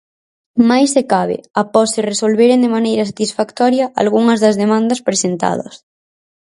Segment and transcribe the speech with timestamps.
[0.69, 5.73] Máis se cabe, após se resolveren de maneira satisfactoria algunhas das demandas presentadas.